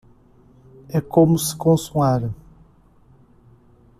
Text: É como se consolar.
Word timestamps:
É 0.89 0.99
como 0.99 1.37
se 1.37 1.55
consolar. 1.55 2.23